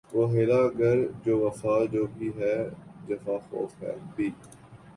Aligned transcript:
وہ 0.13 0.23
حیلہ 0.31 0.61
گر 0.79 0.97
جو 1.23 1.33
وفا 1.39 1.75
جو 1.91 2.05
بھی 2.15 2.29
ہے 2.37 2.55
جفاخو 3.07 3.65
بھی 4.15 4.29